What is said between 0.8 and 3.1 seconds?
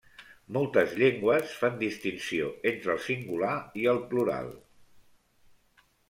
llengües fan distinció entre el